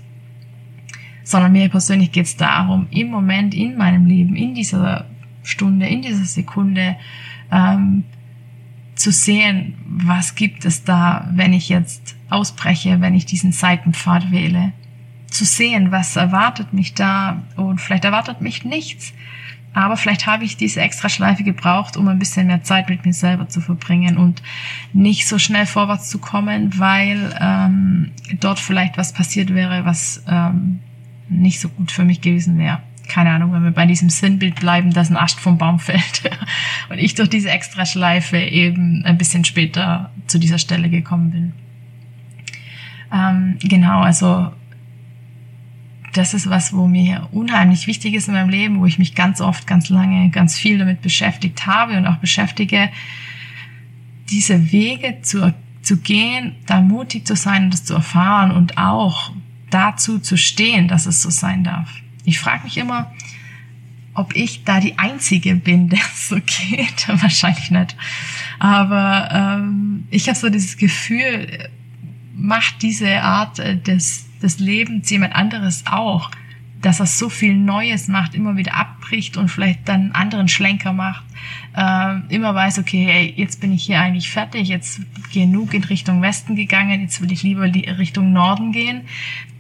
sondern 1.26 1.52
mir 1.52 1.68
persönlich 1.70 2.12
geht 2.12 2.28
es 2.28 2.38
darum, 2.38 2.88
im 2.92 3.10
Moment 3.10 3.54
in 3.54 3.76
meinem 3.76 4.06
Leben, 4.06 4.36
in 4.36 4.54
dieser 4.54 5.06
Stunde, 5.44 5.88
in 5.88 6.02
dieser 6.02 6.24
Sekunde 6.24 6.96
ähm, 7.52 8.04
zu 8.96 9.12
sehen, 9.12 9.76
was 9.86 10.36
gibt 10.36 10.66
es 10.66 10.84
da, 10.84 11.28
wenn 11.34 11.52
ich 11.52 11.68
jetzt 11.68 12.16
ausbreche, 12.30 13.02
wenn 13.02 13.16
ich 13.16 13.26
diesen 13.26 13.52
Seitenpfad 13.52 14.32
wähle. 14.32 14.72
Zu 15.30 15.46
sehen, 15.46 15.92
was 15.92 16.16
erwartet 16.16 16.74
mich 16.74 16.94
da 16.94 17.44
und 17.58 17.82
vielleicht 17.82 18.06
erwartet 18.06 18.40
mich 18.40 18.64
nichts. 18.64 19.12
Aber 19.74 19.98
vielleicht 19.98 20.26
habe 20.26 20.46
ich 20.46 20.56
diese 20.56 20.80
extra 20.80 21.10
Schleife 21.10 21.44
gebraucht, 21.44 21.98
um 21.98 22.08
ein 22.08 22.20
bisschen 22.20 22.48
mehr 22.48 22.64
Zeit 22.64 22.88
mit 22.88 23.04
mir 23.04 23.14
selber 23.14 23.50
zu 23.50 23.60
verbringen 23.60 24.16
und 24.16 24.42
nicht 24.94 25.28
so 25.28 25.38
schnell 25.38 25.66
vorwärts 25.66 26.10
zu 26.10 26.20
kommen, 26.20 26.80
weil 26.80 27.36
ähm, 27.42 28.12
dort 28.40 28.60
vielleicht 28.60 28.98
was 28.98 29.12
passiert 29.12 29.54
wäre, 29.54 29.84
was 29.84 30.24
ähm, 30.30 30.80
nicht 31.30 31.60
so 31.60 31.70
gut 31.70 31.92
für 31.92 32.04
mich 32.04 32.22
gewesen 32.22 32.58
wäre. 32.58 32.82
Keine 33.08 33.32
Ahnung, 33.32 33.54
wenn 33.54 33.64
wir 33.64 33.72
bei 33.72 33.86
diesem 33.86 34.10
Sinnbild 34.10 34.56
bleiben, 34.56 34.92
dass 34.92 35.10
ein 35.10 35.18
Ast 35.18 35.40
vom 35.40 35.58
Baum 35.58 35.80
fällt 35.80 36.24
und 36.90 36.98
ich 36.98 37.16
durch 37.16 37.30
diese 37.30 37.50
Extraschleife 37.50 38.38
eben 38.38 39.04
ein 39.06 39.18
bisschen 39.18 39.46
später 39.46 40.12
zu 40.28 40.40
dieser 40.40 40.58
Stelle 40.58 40.90
gekommen 40.90 41.32
bin. 41.32 41.54
Ähm, 43.14 43.58
genau, 43.62 44.02
also 44.02 44.52
das 46.14 46.34
ist 46.34 46.50
was, 46.50 46.74
wo 46.74 46.88
mir 46.88 47.28
unheimlich 47.32 47.88
wichtig 47.88 48.14
ist 48.14 48.28
in 48.28 48.34
meinem 48.34 48.50
Leben, 48.50 48.80
wo 48.80 48.86
ich 48.86 49.00
mich 49.00 49.16
ganz 49.16 49.42
oft, 49.42 49.68
ganz 49.68 49.90
lange, 49.90 50.30
ganz 50.30 50.58
viel 50.58 50.78
damit 50.78 51.02
beschäftigt 51.02 51.68
habe 51.68 51.98
und 51.98 52.08
auch 52.08 52.18
beschäftige, 52.18 52.90
diese 54.30 54.72
Wege 54.72 55.18
zu, 55.22 55.54
zu 55.82 55.98
gehen, 55.98 56.56
da 56.66 56.82
mutig 56.82 57.28
zu 57.28 57.36
sein 57.36 57.66
und 57.66 57.74
das 57.74 57.84
zu 57.84 57.94
erfahren 57.94 58.52
und 58.52 58.78
auch 58.78 59.34
dazu 59.76 60.20
zu 60.20 60.38
stehen, 60.38 60.88
dass 60.88 61.06
es 61.06 61.22
so 61.22 61.30
sein 61.30 61.66
darf. 61.66 61.90
Ich 62.24 62.40
frage 62.40 62.64
mich 62.64 62.78
immer, 62.78 63.12
ob 64.14 64.34
ich 64.34 64.64
da 64.64 64.80
die 64.80 64.98
Einzige 64.98 65.56
bin, 65.56 65.90
der 65.94 66.00
es 66.00 66.30
so 66.30 66.38
geht. 66.38 67.08
Wahrscheinlich 67.22 67.70
nicht. 67.70 67.98
Aber 68.58 69.30
ähm, 69.32 70.08
ich 70.10 70.30
habe 70.30 70.40
so 70.40 70.50
dieses 70.50 70.78
Gefühl, 70.78 71.70
macht 72.34 72.82
diese 72.82 73.22
Art 73.22 73.60
äh, 73.60 73.78
des, 73.78 74.26
des 74.42 74.60
Lebens 74.60 75.10
jemand 75.10 75.36
anderes 75.36 75.84
auch. 75.88 76.32
dass 76.82 77.00
er 77.00 77.08
so 77.08 77.30
viel 77.30 77.56
Neues 77.56 78.08
macht, 78.08 78.36
immer 78.36 78.58
wieder 78.58 78.76
abbricht 78.76 79.38
und 79.38 79.50
vielleicht 79.50 79.88
dann 79.90 80.02
einen 80.02 80.12
anderen 80.12 80.48
Schlenker 80.48 80.94
macht, 80.94 81.26
äh, 81.76 82.18
immer 82.30 82.54
weiß, 82.54 82.78
okay, 82.78 83.04
hey, 83.10 83.34
jetzt 83.36 83.60
bin 83.60 83.72
ich 83.74 83.86
hier 83.86 84.00
eigentlich 84.00 84.30
fertig, 84.30 84.68
jetzt 84.68 85.02
genug 85.34 85.74
in 85.74 85.84
Richtung 85.84 86.22
Westen 86.22 86.56
gegangen, 86.56 87.02
jetzt 87.02 87.22
will 87.22 87.32
ich 87.32 87.42
lieber 87.42 87.64
Richtung 87.64 88.34
Norden 88.34 88.72
gehen. 88.72 89.02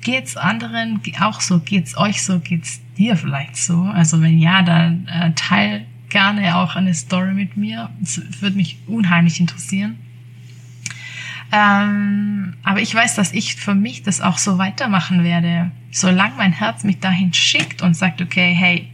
Geht's 0.05 0.37
anderen 0.37 1.01
auch 1.19 1.41
so? 1.41 1.59
Geht's 1.59 1.97
euch 1.97 2.21
so? 2.21 2.39
Geht's 2.39 2.79
dir 2.95 3.17
vielleicht 3.17 3.57
so? 3.57 3.81
Also 3.81 4.21
wenn 4.21 4.37
ja, 4.37 4.61
dann 4.61 5.07
äh, 5.07 5.31
teil 5.33 5.87
gerne 6.09 6.57
auch 6.57 6.75
eine 6.75 6.93
Story 6.93 7.33
mit 7.33 7.57
mir. 7.57 7.89
Das 7.99 8.21
würde 8.39 8.55
mich 8.55 8.77
unheimlich 8.85 9.39
interessieren. 9.39 9.97
Ähm, 11.51 12.53
aber 12.61 12.81
ich 12.81 12.93
weiß, 12.93 13.15
dass 13.15 13.33
ich 13.33 13.55
für 13.55 13.73
mich 13.73 14.03
das 14.03 14.21
auch 14.21 14.37
so 14.37 14.59
weitermachen 14.59 15.23
werde. 15.23 15.71
Solange 15.89 16.35
mein 16.35 16.53
Herz 16.53 16.83
mich 16.83 16.99
dahin 16.99 17.33
schickt 17.33 17.81
und 17.81 17.95
sagt, 17.95 18.21
okay, 18.21 18.53
hey, 18.53 18.87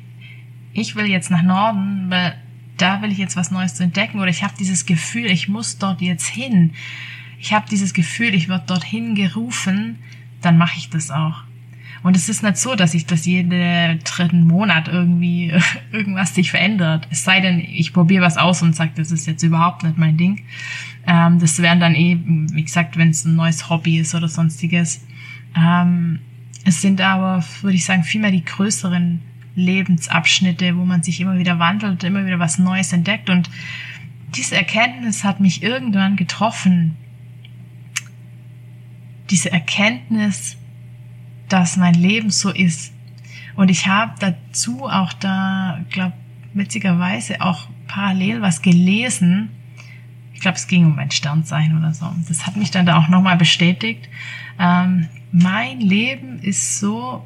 ich 0.72 0.96
will 0.96 1.08
jetzt 1.08 1.30
nach 1.30 1.44
Norden, 1.44 2.06
weil 2.08 2.38
da 2.78 3.02
will 3.02 3.12
ich 3.12 3.18
jetzt 3.18 3.36
was 3.36 3.52
Neues 3.52 3.76
zu 3.76 3.84
entdecken 3.84 4.22
oder 4.22 4.30
ich 4.30 4.44
habe 4.44 4.54
dieses 4.58 4.86
Gefühl, 4.86 5.26
ich 5.26 5.50
muss 5.50 5.78
dort 5.78 6.00
jetzt 6.00 6.28
hin. 6.28 6.72
Ich 7.38 7.52
habe 7.52 7.66
dieses 7.70 7.94
Gefühl, 7.94 8.34
ich 8.34 8.48
werde 8.48 8.68
dorthin 8.68 9.14
gerufen, 9.14 9.98
dann 10.42 10.58
mache 10.58 10.78
ich 10.78 10.90
das 10.90 11.12
auch. 11.12 11.44
Und 12.04 12.16
es 12.16 12.30
ist 12.30 12.42
nicht 12.42 12.58
so, 12.58 12.76
dass 12.76 12.94
sich 12.94 13.06
das 13.06 13.26
jeden 13.26 14.00
dritten 14.04 14.48
Monat 14.48 14.88
irgendwie 14.88 15.54
irgendwas 15.92 16.34
sich 16.34 16.50
verändert. 16.50 17.08
Es 17.12 17.24
sei 17.24 17.42
denn, 17.42 17.60
ich 17.60 17.94
probiere 17.94 18.24
was 18.24 18.38
aus 18.38 18.62
und 18.62 18.76
sage, 18.76 18.92
das 18.96 19.12
ist 19.12 19.28
jetzt 19.28 19.44
überhaupt 19.44 19.84
nicht 19.84 19.98
mein 19.98 20.18
Ding. 20.18 20.42
Ähm, 21.06 21.40
das 21.40 21.62
wären 21.62 21.80
dann 21.80 21.96
eben, 21.96 22.52
wie 22.54 22.64
gesagt, 22.64 22.98
wenn 22.98 23.10
es 23.10 23.26
ein 23.26 23.36
neues 23.36 23.70
Hobby 23.70 24.00
ist 24.00 24.16
oder 24.16 24.28
sonstiges. 24.28 25.06
Ähm, 25.56 26.20
es 26.66 26.82
sind 26.82 27.02
aber, 27.02 27.44
würde 27.62 27.76
ich 27.76 27.86
sagen, 27.86 28.04
vielmehr 28.04 28.32
die 28.32 28.46
größeren 28.46 29.22
Lebensabschnitte, 29.56 30.78
wo 30.78 30.86
man 30.86 31.04
sich 31.04 31.20
immer 31.20 31.38
wieder 31.38 31.60
wandelt, 31.60 32.04
immer 32.04 32.26
wieder 32.26 32.40
was 32.40 32.58
Neues 32.58 32.94
entdeckt. 32.94 33.30
Und 33.30 33.50
diese 34.36 34.56
Erkenntnis 34.56 35.24
hat 35.24 35.40
mich 35.40 35.62
irgendwann 35.62 36.16
getroffen. 36.16 36.96
Diese 39.32 39.52
Erkenntnis, 39.52 40.58
dass 41.50 41.78
mein 41.78 41.96
Leben 41.96 42.30
so 42.30 42.50
ist. 42.50 42.94
Und 43.56 43.70
ich 43.70 43.88
habe 43.88 44.14
dazu 44.20 44.86
auch 44.86 45.14
da, 45.14 45.84
glaube 45.90 46.14
witzigerweise 46.54 47.42
auch 47.42 47.68
parallel 47.88 48.42
was 48.42 48.62
gelesen. 48.62 49.50
Ich 50.34 50.42
glaube, 50.42 50.58
es 50.58 50.68
ging 50.68 50.86
um 50.86 50.96
mein 50.96 51.12
Sternzeichen 51.12 51.78
oder 51.78 51.94
so. 51.94 52.14
Das 52.28 52.46
hat 52.46 52.58
mich 52.58 52.72
dann 52.72 52.86
da 52.86 52.98
auch 52.98 53.08
nochmal 53.08 53.38
bestätigt. 53.38 54.10
Ähm, 54.60 55.08
mein 55.32 55.80
Leben 55.80 56.40
ist 56.40 56.80
so 56.80 57.26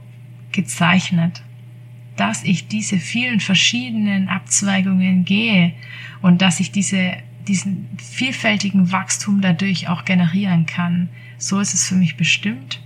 gezeichnet, 0.52 1.42
dass 2.16 2.44
ich 2.44 2.68
diese 2.68 2.98
vielen 2.98 3.40
verschiedenen 3.40 4.30
Abzweigungen 4.30 5.26
gehe 5.26 5.74
und 6.22 6.42
dass 6.42 6.60
ich 6.60 6.72
diese, 6.72 7.14
diesen 7.48 7.88
vielfältigen 7.98 8.92
Wachstum 8.92 9.42
dadurch 9.42 9.90
auch 9.90 10.06
generieren 10.06 10.66
kann. 10.66 11.10
So 11.38 11.60
ist 11.60 11.74
es 11.74 11.88
für 11.88 11.96
mich 11.96 12.18
bestimmt. 12.18 12.82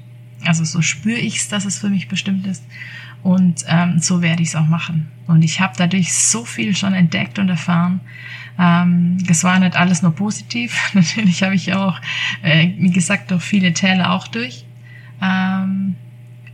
Also 0.45 0.63
so 0.63 0.81
spüre 0.81 1.19
ich 1.19 1.37
es, 1.37 1.49
dass 1.49 1.65
es 1.65 1.79
für 1.79 1.89
mich 1.89 2.07
bestimmt 2.07 2.47
ist. 2.47 2.63
Und 3.23 3.65
ähm, 3.67 3.99
so 3.99 4.21
werde 4.21 4.41
ich 4.41 4.49
es 4.49 4.55
auch 4.55 4.67
machen. 4.67 5.11
Und 5.27 5.43
ich 5.43 5.59
habe 5.59 5.73
dadurch 5.77 6.13
so 6.13 6.45
viel 6.45 6.75
schon 6.75 6.93
entdeckt 6.93 7.37
und 7.37 7.49
erfahren. 7.49 7.99
Ähm, 8.57 9.17
das 9.25 9.43
war 9.43 9.59
nicht 9.59 9.75
alles 9.75 10.01
nur 10.01 10.15
positiv. 10.15 10.91
Natürlich 10.93 11.43
habe 11.43 11.55
ich 11.55 11.73
auch, 11.73 11.99
äh, 12.41 12.69
wie 12.77 12.91
gesagt, 12.91 13.31
durch 13.31 13.43
viele 13.43 13.73
Täler 13.73 14.11
auch 14.11 14.27
durch. 14.27 14.65
Ähm, 15.21 15.95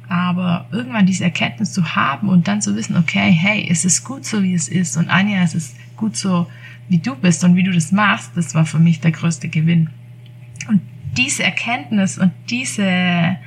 aber 0.07 0.67
irgendwann 0.71 1.05
diese 1.05 1.23
Erkenntnis 1.23 1.73
zu 1.73 1.95
haben 1.95 2.29
und 2.29 2.47
dann 2.47 2.61
zu 2.61 2.75
wissen, 2.75 2.95
okay, 2.95 3.31
hey, 3.31 3.67
es 3.69 3.85
ist 3.85 4.03
gut 4.03 4.25
so, 4.25 4.43
wie 4.43 4.53
es 4.53 4.67
ist. 4.67 4.97
Und 4.97 5.09
Anja, 5.09 5.41
es 5.41 5.55
ist 5.55 5.75
gut 5.97 6.15
so, 6.15 6.47
wie 6.89 6.99
du 6.99 7.15
bist 7.15 7.43
und 7.43 7.55
wie 7.55 7.63
du 7.63 7.71
das 7.71 7.91
machst, 7.91 8.31
das 8.35 8.53
war 8.53 8.65
für 8.65 8.79
mich 8.79 8.99
der 8.99 9.11
größte 9.11 9.49
Gewinn. 9.49 9.89
Und 10.67 10.81
diese 11.17 11.43
Erkenntnis 11.43 12.17
und 12.17 12.31
diese 12.49 13.37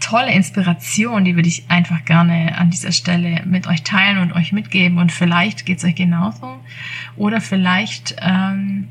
tolle 0.00 0.32
Inspiration, 0.32 1.24
die 1.24 1.34
würde 1.34 1.48
ich 1.48 1.68
einfach 1.68 2.04
gerne 2.04 2.56
an 2.56 2.70
dieser 2.70 2.92
Stelle 2.92 3.42
mit 3.46 3.66
euch 3.66 3.82
teilen 3.82 4.18
und 4.18 4.32
euch 4.32 4.52
mitgeben. 4.52 4.98
Und 4.98 5.12
vielleicht 5.12 5.66
geht 5.66 5.78
es 5.78 5.84
euch 5.84 5.94
genauso. 5.94 6.60
Oder 7.16 7.40
vielleicht 7.40 8.16
ähm, 8.20 8.88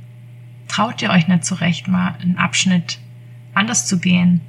traut 0.68 1.02
ihr 1.02 1.10
euch 1.10 1.28
nicht 1.28 1.46
zurecht, 1.46 1.88
mal 1.88 2.16
einen 2.22 2.38
Abschnitt 2.38 3.00
anders 3.54 3.88
zu 3.88 4.00
gehen, 4.00 4.42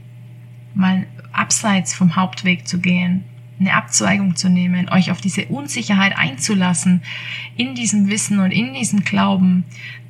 mal 0.74 1.06
abseits 1.32 1.94
vom 1.94 2.16
Hauptweg 2.16 2.66
zu 2.66 2.80
gehen, 2.80 3.24
eine 3.60 3.74
Abzweigung 3.74 4.36
zu 4.36 4.48
nehmen, 4.48 4.88
euch 4.88 5.10
auf 5.10 5.20
diese 5.20 5.46
Unsicherheit 5.46 6.16
einzulassen, 6.16 7.02
in 7.56 7.74
diesem 7.74 8.08
Wissen 8.08 8.38
und 8.40 8.50
in 8.50 8.74
diesem 8.74 9.04
Glauben, 9.04 9.64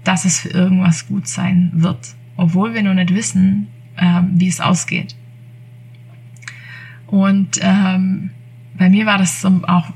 dass 0.04 0.24
es 0.24 0.40
für 0.40 0.50
irgendwas 0.50 1.06
gut 1.06 1.28
sein 1.28 1.70
wird, 1.74 2.14
obwohl 2.38 2.72
wir 2.72 2.82
noch 2.82 2.94
nicht 2.94 3.12
wissen, 3.12 3.66
ähm, 3.98 4.30
wie 4.34 4.48
es 4.48 4.60
ausgeht. 4.60 5.14
Und 7.08 7.58
ähm, 7.60 8.30
bei 8.78 8.88
mir 8.88 9.04
war 9.04 9.18
das 9.18 9.44
auch 9.44 9.90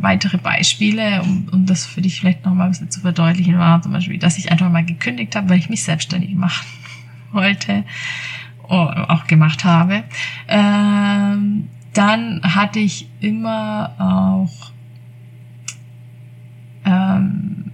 weitere 0.00 0.38
Beispiele, 0.38 1.22
um, 1.22 1.48
um 1.52 1.66
das 1.66 1.84
für 1.84 2.00
dich 2.00 2.20
vielleicht 2.20 2.44
noch 2.44 2.54
mal 2.54 2.64
ein 2.64 2.70
bisschen 2.70 2.90
zu 2.90 3.00
verdeutlichen, 3.00 3.58
war 3.58 3.82
zum 3.82 3.92
Beispiel, 3.92 4.18
dass 4.18 4.38
ich 4.38 4.52
einfach 4.52 4.70
mal 4.70 4.84
gekündigt 4.84 5.34
habe, 5.34 5.48
weil 5.50 5.58
ich 5.58 5.68
mich 5.68 5.82
selbstständig 5.82 6.34
machen 6.34 6.66
wollte, 7.32 7.84
auch 8.62 9.26
gemacht 9.26 9.64
habe. 9.64 10.04
Ähm, 10.46 11.68
dann 11.94 12.40
hatte 12.42 12.78
ich 12.78 13.08
immer 13.20 13.94
auch 13.98 14.70
ähm, 16.84 17.72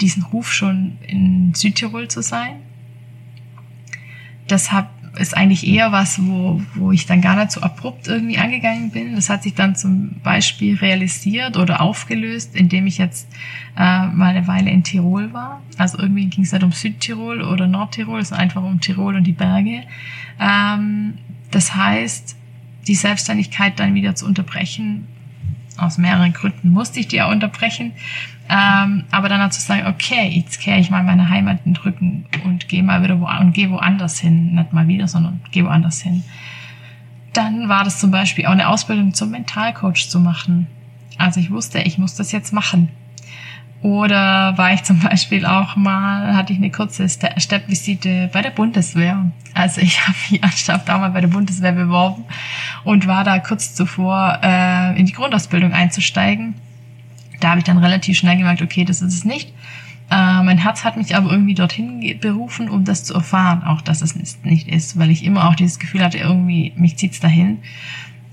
diesen 0.00 0.22
Ruf 0.24 0.52
schon 0.52 0.98
in 1.06 1.54
Südtirol 1.54 2.08
zu 2.08 2.22
sein. 2.22 2.56
Das 4.52 4.70
hat 4.70 4.88
ist 5.18 5.36
eigentlich 5.36 5.66
eher 5.66 5.92
was, 5.92 6.24
wo, 6.24 6.62
wo 6.74 6.90
ich 6.90 7.06
dann 7.06 7.20
gar 7.20 7.36
nicht 7.36 7.50
so 7.50 7.60
abrupt 7.60 8.08
irgendwie 8.08 8.38
angegangen 8.38 8.90
bin. 8.90 9.14
Das 9.14 9.28
hat 9.28 9.42
sich 9.42 9.54
dann 9.54 9.76
zum 9.76 10.20
Beispiel 10.22 10.76
realisiert 10.76 11.56
oder 11.58 11.82
aufgelöst, 11.82 12.56
indem 12.56 12.86
ich 12.86 12.98
jetzt 12.98 13.28
äh, 13.76 14.06
mal 14.06 14.34
eine 14.34 14.46
Weile 14.46 14.70
in 14.70 14.84
Tirol 14.84 15.32
war. 15.32 15.60
Also 15.76 15.98
irgendwie 15.98 16.26
ging 16.26 16.44
es 16.44 16.52
nicht 16.52 16.62
um 16.62 16.72
Südtirol 16.72 17.42
oder 17.42 17.66
Nordtirol, 17.66 18.24
sondern 18.24 18.44
einfach 18.44 18.62
um 18.62 18.80
Tirol 18.80 19.16
und 19.16 19.24
die 19.24 19.32
Berge. 19.32 19.82
Ähm, 20.40 21.14
das 21.50 21.76
heißt, 21.76 22.36
die 22.86 22.94
Selbstständigkeit 22.94 23.78
dann 23.78 23.94
wieder 23.94 24.14
zu 24.14 24.24
unterbrechen, 24.24 25.06
aus 25.78 25.98
mehreren 25.98 26.32
Gründen 26.32 26.70
musste 26.70 27.00
ich 27.00 27.08
die 27.08 27.16
ja 27.16 27.30
unterbrechen, 27.30 27.92
ähm, 28.48 29.04
aber 29.10 29.28
dann 29.28 29.50
zu 29.50 29.60
sagen, 29.60 29.86
okay, 29.86 30.28
jetzt 30.28 30.60
kehre 30.60 30.78
ich 30.78 30.90
mal 30.90 31.02
meine 31.02 31.28
Heimat 31.28 31.60
in 31.64 31.74
den 31.74 31.82
Rücken 31.82 32.26
und 32.44 32.68
gehe 32.68 32.82
mal 32.82 33.02
wieder 33.02 33.20
wo, 33.20 33.26
und 33.26 33.52
gehe 33.52 33.70
woanders 33.70 34.18
hin. 34.18 34.54
Nicht 34.54 34.72
mal 34.72 34.88
wieder, 34.88 35.08
sondern 35.08 35.40
gehe 35.50 35.64
woanders 35.64 36.02
hin. 36.02 36.22
Dann 37.32 37.68
war 37.68 37.84
das 37.84 37.98
zum 37.98 38.10
Beispiel 38.10 38.46
auch 38.46 38.52
eine 38.52 38.68
Ausbildung 38.68 39.14
zum 39.14 39.30
Mentalcoach 39.30 40.08
zu 40.08 40.20
machen. 40.20 40.66
Also 41.16 41.40
ich 41.40 41.50
wusste, 41.50 41.80
ich 41.80 41.96
muss 41.98 42.14
das 42.14 42.32
jetzt 42.32 42.52
machen. 42.52 42.90
Oder 43.82 44.56
war 44.56 44.72
ich 44.72 44.84
zum 44.84 45.00
Beispiel 45.00 45.44
auch 45.44 45.76
mal, 45.76 46.34
hatte 46.34 46.52
ich 46.52 46.58
eine 46.58 46.70
kurze 46.70 47.08
Steppvisite 47.08 48.30
bei 48.32 48.40
der 48.40 48.50
Bundeswehr. 48.50 49.30
Also 49.54 49.80
ich 49.80 50.00
habe 50.06 50.16
mich 50.30 50.42
anstatt 50.42 50.88
auch 50.88 51.00
mal 51.00 51.10
bei 51.10 51.20
der 51.20 51.28
Bundeswehr 51.28 51.72
beworben 51.72 52.24
und 52.84 53.06
war 53.06 53.24
da 53.24 53.38
kurz 53.38 53.74
zuvor, 53.74 54.38
äh, 54.42 54.98
in 54.98 55.06
die 55.06 55.12
Grundausbildung 55.12 55.72
einzusteigen 55.72 56.54
da 57.42 57.50
habe 57.50 57.58
ich 57.58 57.64
dann 57.64 57.78
relativ 57.78 58.16
schnell 58.16 58.36
gemerkt, 58.36 58.62
okay, 58.62 58.84
das 58.84 59.02
ist 59.02 59.14
es 59.14 59.24
nicht. 59.24 59.52
Äh, 60.10 60.42
mein 60.42 60.58
Herz 60.58 60.84
hat 60.84 60.96
mich 60.96 61.16
aber 61.16 61.30
irgendwie 61.30 61.54
dorthin 61.54 62.18
berufen, 62.20 62.68
um 62.68 62.84
das 62.84 63.04
zu 63.04 63.14
erfahren, 63.14 63.64
auch 63.64 63.80
dass 63.80 64.02
es 64.02 64.14
nicht 64.44 64.68
ist, 64.68 64.98
weil 64.98 65.10
ich 65.10 65.24
immer 65.24 65.48
auch 65.48 65.54
dieses 65.54 65.78
Gefühl 65.78 66.04
hatte, 66.04 66.18
irgendwie, 66.18 66.72
mich 66.76 66.96
zieht's 66.96 67.20
dahin. 67.20 67.58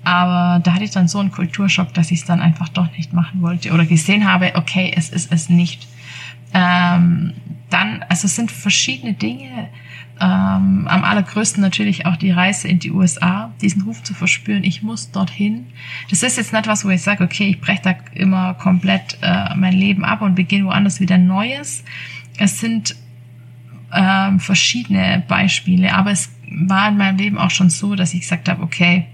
Aber 0.03 0.60
da 0.63 0.74
hatte 0.74 0.84
ich 0.84 0.91
dann 0.91 1.08
so 1.08 1.20
einen 1.20 1.32
Kulturschock, 1.32 1.94
dass 1.94 2.12
ich 2.12 2.20
es 2.20 2.25
dann 2.25 2.41
einfach 2.41 2.70
doch 2.70 2.91
nicht 2.98 3.13
machen 3.13 3.41
wollte 3.41 3.72
oder 3.72 3.86
gesehen 3.86 4.32
habe, 4.32 4.53
okay, 4.56 4.91
es 4.96 5.10
ist 5.10 5.32
es 5.32 5.50
nicht. 5.50 5.88
Ähm, 6.53 7.34
dann, 7.70 8.03
also 8.10 8.25
es 8.25 8.36
sind 8.36 8.51
verschiedene 8.51 9.13
Dinge, 9.13 9.70
ähm, 10.22 10.88
am 10.89 11.03
allergrößten 11.03 11.62
natürlich 11.62 12.06
auch 12.06 12.18
die 12.18 12.32
Reise 12.32 12.68
in 12.68 12.79
die 12.79 12.91
USA, 12.91 13.53
diesen 13.62 13.84
Ruf 13.84 14.03
zu 14.03 14.13
verspüren, 14.13 14.63
ich 14.65 14.84
muss 14.84 15.12
dorthin. 15.12 15.68
Das 16.10 16.24
ist 16.24 16.38
jetzt 16.38 16.51
nicht 16.51 16.68
was, 16.68 16.84
wo 16.84 16.89
ich 16.89 17.01
sage, 17.01 17.24
okay, 17.24 17.48
ich 17.50 17.62
breche 17.62 17.82
da 17.84 17.96
immer 18.13 18.53
komplett 18.56 19.18
äh, 19.22 19.56
mein 19.56 19.74
Leben 19.74 20.03
ab 20.03 20.22
und 20.22 20.36
beginne 20.36 20.65
woanders 20.65 21.00
wieder 21.00 21.18
Neues. 21.18 21.86
Es 22.38 22.60
sind 22.60 22.96
ähm, 23.94 24.39
verschiedene 24.39 25.24
Beispiele, 25.27 25.94
aber 25.94 26.12
es 26.12 26.29
war 26.51 26.89
in 26.89 26.98
meinem 26.98 27.18
Leben 27.18 27.38
auch 27.38 27.51
schon 27.51 27.70
so, 27.70 27.96
dass 27.96 28.13
ich 28.13 28.22
gesagt 28.22 28.50
habe, 28.50 28.62
okay, 28.62 29.06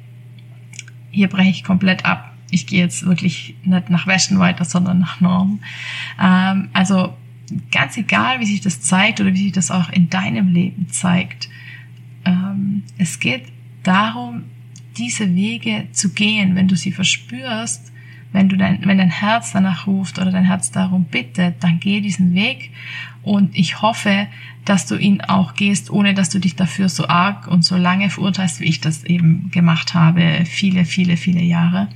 hier 1.16 1.30
breche 1.30 1.50
ich 1.50 1.64
komplett 1.64 2.06
ab. 2.06 2.34
Ich 2.52 2.68
gehe 2.68 2.82
jetzt 2.82 3.06
wirklich 3.06 3.56
nicht 3.64 3.90
nach 3.90 4.06
Westen 4.06 4.38
weiter, 4.38 4.66
sondern 4.66 5.00
nach 5.00 5.22
Norden. 5.22 5.62
Ähm, 6.22 6.70
also 6.74 7.14
ganz 7.72 7.98
egal, 7.98 8.40
wie 8.40 8.46
sich 8.46 8.62
das 8.62 8.82
zeigt 8.82 9.22
oder 9.22 9.34
wie 9.34 9.44
sich 9.44 9.52
das 9.52 9.72
auch 9.72 9.90
in 9.90 10.10
deinem 10.10 10.50
Leben 10.50 10.90
zeigt, 10.90 11.50
ähm, 12.26 12.84
es 12.98 13.20
geht 13.20 13.46
darum, 13.84 14.44
diese 14.98 15.34
Wege 15.34 15.88
zu 15.92 16.14
gehen, 16.14 16.56
wenn 16.56 16.68
du 16.68 16.76
sie 16.76 16.92
verspürst, 16.92 17.92
wenn 18.32 18.50
du 18.50 18.58
dein, 18.58 18.86
wenn 18.86 18.98
dein 18.98 19.10
Herz 19.10 19.54
danach 19.54 19.88
ruft 19.88 20.20
oder 20.20 20.32
dein 20.32 20.46
Herz 20.46 20.72
darum 20.72 21.06
bittet, 21.06 21.64
dann 21.64 21.80
geh 21.80 22.02
diesen 22.02 22.36
Weg 22.36 22.72
und 23.24 23.56
ich 23.58 23.82
hoffe, 23.82 24.28
dass 24.66 24.88
du 24.88 24.96
ihn 24.96 25.22
auch 25.22 25.54
gehst, 25.54 25.92
ohne 25.92 26.14
dass 26.14 26.30
du 26.30 26.40
dich 26.40 26.56
dafür 26.56 26.90
so 26.90 27.08
arg 27.08 27.48
und 27.48 27.64
so 27.64 27.78
lange 27.78 28.10
verurteilst, 28.10 28.60
wie 28.60 28.66
ich 28.66 28.82
das 28.82 29.04
eben 29.04 29.52
gemacht 29.52 29.94
habe, 29.94 30.44
viele, 30.46 30.86
viele, 30.86 31.18
viele 31.18 31.42
Jahre. 31.42 31.88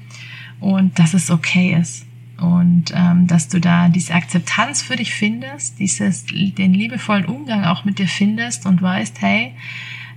Und 0.60 1.00
dass 1.00 1.14
es 1.14 1.32
okay 1.32 1.76
ist. 1.80 2.06
Und 2.38 2.94
ähm, 2.96 3.28
dass 3.28 3.50
du 3.50 3.60
da 3.60 3.90
diese 3.90 4.14
Akzeptanz 4.14 4.82
für 4.82 4.96
dich 4.96 5.14
findest, 5.14 5.80
dieses, 5.80 6.26
den 6.26 6.74
liebevollen 6.74 7.26
Umgang 7.26 7.66
auch 7.66 7.84
mit 7.84 8.00
dir 8.00 8.08
findest 8.08 8.66
und 8.66 8.82
weißt, 8.82 9.22
hey, 9.22 9.54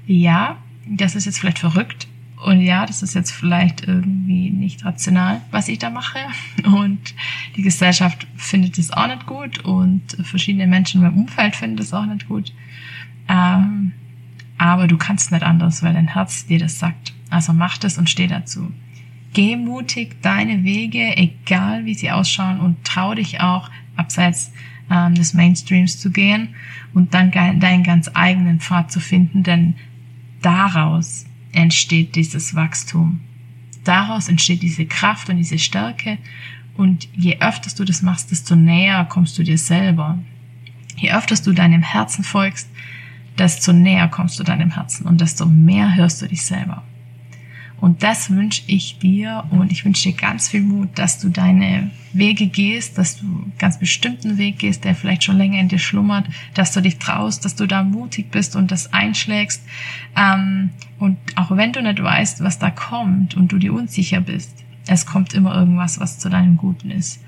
ja, 0.07 0.57
das 0.87 1.17
ist 1.17 1.25
jetzt 1.25 1.41
vielleicht 1.41 1.59
verrückt, 1.59 2.07
und 2.45 2.61
ja, 2.61 2.87
das 2.87 3.03
ist 3.03 3.15
jetzt 3.15 3.31
vielleicht 3.31 3.87
irgendwie 3.87 4.51
nicht 4.51 4.85
rational, 4.85 5.41
was 5.51 5.69
ich 5.69 5.79
da 5.79 5.91
mache. 5.91 6.19
Und 6.65 7.15
die 7.57 7.63
Gesellschaft 7.63 8.27
findet 8.37 8.79
es 8.79 8.91
auch 8.91 9.07
nicht 9.07 9.27
gut 9.27 9.65
und 9.65 10.03
verschiedene 10.23 10.67
Menschen 10.67 11.01
in 11.01 11.07
meinem 11.07 11.19
Umfeld 11.21 11.55
finden 11.55 11.79
es 11.79 11.93
auch 11.93 12.07
nicht 12.07 12.29
gut. 12.29 12.53
Ähm, 13.29 13.93
aber 14.59 14.89
du 14.89 14.97
kannst 14.97 15.31
nicht 15.31 15.45
anders, 15.45 15.83
weil 15.83 15.95
dein 15.95 16.09
Herz 16.09 16.47
dir 16.47 16.59
das 16.59 16.79
sagt. 16.79 17.13
Also 17.31 17.53
mach 17.53 17.79
das 17.79 17.97
und 17.97 18.11
steh 18.11 18.27
dazu. 18.27 18.73
Geh 19.33 19.57
mutig 19.57 20.21
deine 20.23 20.65
Wege, 20.65 21.17
egal 21.17 21.85
wie 21.85 21.95
sie 21.95 22.11
ausschauen 22.11 22.61
und 22.61 22.83
trau 22.85 23.15
dich 23.15 23.41
auch 23.41 23.71
abseits 23.97 24.53
ähm, 24.91 25.15
des 25.15 25.33
Mainstreams 25.33 25.99
zu 25.99 26.11
gehen 26.11 26.55
und 26.93 27.15
dann 27.15 27.31
deinen 27.31 27.83
ganz 27.83 28.11
eigenen 28.15 28.61
Pfad 28.61 28.91
zu 28.91 29.01
finden, 29.01 29.43
denn 29.43 29.75
daraus 30.43 31.25
entsteht 31.53 32.17
dieses 32.17 32.55
Wachstum. 32.55 33.21
Daraus 33.85 34.29
entsteht 34.29 34.63
diese 34.63 34.87
Kraft 34.87 35.29
und 35.29 35.37
diese 35.37 35.59
Stärke. 35.59 36.19
Und 36.77 37.09
je 37.15 37.39
öfter 37.41 37.71
du 37.77 37.85
das 37.85 38.03
machst, 38.03 38.31
desto 38.31 38.57
näher 38.57 39.05
kommst 39.05 39.39
du 39.39 39.43
dir 39.43 39.59
selber. 39.59 40.19
Je 40.97 41.13
öfter 41.13 41.37
du 41.37 41.53
deinem 41.53 41.83
Herzen 41.83 42.25
folgst, 42.25 42.69
desto 43.39 43.73
näher 43.73 44.09
kommst 44.09 44.39
du 44.39 44.45
deinem 44.45 44.73
Herzen 44.73 45.07
und 45.07 45.21
desto 45.21 45.47
mehr 45.47 45.95
hörst 45.95 46.23
du 46.23 46.27
dich 46.27 46.43
selber. 46.43 46.83
Und 47.83 48.05
das 48.05 48.31
wünsche 48.31 48.63
ich 48.69 49.01
dir 49.01 49.43
und 49.51 49.73
ich 49.73 49.85
wünsche 49.85 50.09
dir 50.09 50.17
ganz 50.17 50.49
viel 50.49 50.61
Mut, 50.61 50.91
dass 50.95 51.19
du 51.19 51.31
deine 51.31 51.91
Wege 52.13 52.47
gehst, 52.47 52.97
dass 52.97 53.17
du 53.17 53.27
einen 53.27 53.53
ganz 53.59 53.81
bestimmten 53.81 54.39
Weg 54.39 54.61
gehst, 54.61 54.85
der 54.85 54.95
vielleicht 54.95 55.25
schon 55.25 55.37
länger 55.37 55.59
in 55.59 55.67
dir 55.67 55.81
schlummert, 55.81 56.29
dass 56.55 56.71
du 56.71 56.81
dich 56.81 57.01
traust, 57.01 57.45
dass 57.45 57.57
du 57.57 57.67
da 57.67 57.83
mutig 57.83 58.31
bist 58.31 58.55
und 58.55 58.71
das 58.71 58.93
einschlägst. 58.93 59.65
Ähm, 60.17 60.71
und 61.01 61.19
auch 61.35 61.51
wenn 61.57 61.73
du 61.73 61.83
nicht 61.83 62.01
weißt, 62.01 62.45
was 62.45 62.61
da 62.61 62.71
kommt 62.71 63.35
und 63.35 63.51
du 63.51 63.59
dir 63.59 63.75
unsicher 63.75 64.21
bist, 64.21 64.55
es 64.87 65.05
kommt 65.05 65.35
immer 65.35 65.53
irgendwas, 65.53 65.99
was 65.99 66.21
zu 66.21 66.29
deinem 66.29 66.59
Guten 66.59 66.93
ist. 66.93 67.21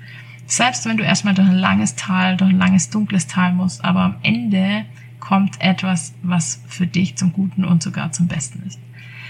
Selbst 0.45 0.85
wenn 0.85 0.95
du 0.95 1.03
erstmal 1.03 1.33
durch 1.33 1.49
ein 1.49 1.57
langes 1.57 1.95
Tal, 1.95 2.37
durch 2.37 2.51
ein 2.51 2.59
langes 2.59 2.89
dunkles 2.89 3.27
Tal 3.27 3.51
musst, 3.51 3.83
aber 3.83 4.03
am 4.03 4.15
Ende 4.23 4.85
kommt 5.19 5.59
etwas, 5.59 6.13
was 6.23 6.61
für 6.65 6.87
dich 6.87 7.17
zum 7.17 7.33
Guten 7.33 7.65
und 7.65 7.83
sogar 7.83 8.13
zum 8.13 8.27
Besten 8.27 8.63
ist. 8.65 8.79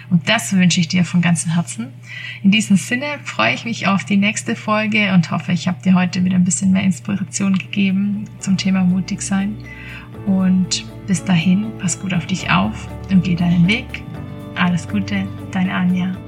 Und 0.10 0.30
das 0.30 0.54
wünsche 0.54 0.80
ich 0.80 0.88
dir 0.88 1.06
von 1.06 1.22
ganzem 1.22 1.54
Herzen. 1.54 1.88
In 2.44 2.52
diesem 2.52 2.78
Sinne 2.78 3.06
freue 3.24 3.54
ich 3.54 3.66
mich 3.66 3.88
auf 3.88 4.06
die 4.06 4.18
nächste 4.18 4.56
Folge 4.56 5.14
und 5.14 5.32
hoffe, 5.32 5.52
ich 5.52 5.68
habe 5.68 5.82
dir 5.84 5.96
heute 5.96 6.24
wieder 6.24 6.36
ein 6.36 6.44
bisschen 6.44 6.72
mehr 6.72 6.84
Inspiration 6.84 7.58
gegeben 7.58 8.26
zum 8.40 8.58
Thema 8.58 8.84
mutig 8.84 9.22
sein. 9.22 9.56
Und 10.26 10.86
bis 11.08 11.24
dahin, 11.24 11.72
pass 11.80 12.00
gut 12.00 12.14
auf 12.14 12.26
dich 12.26 12.50
auf 12.50 12.88
und 13.10 13.24
geh 13.24 13.36
deinen 13.36 13.68
Weg. 13.68 14.04
Alles 14.56 14.88
Gute, 14.88 15.28
deine 15.52 15.74
Anja. 15.74 16.25